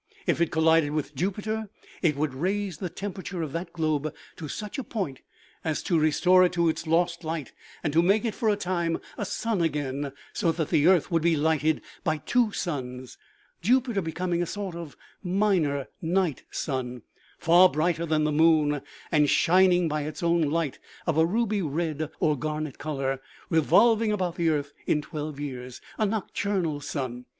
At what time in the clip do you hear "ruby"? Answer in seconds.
21.27-21.61